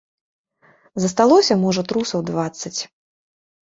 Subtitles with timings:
[1.03, 2.77] Засталося, можа, трусаў дваццаць.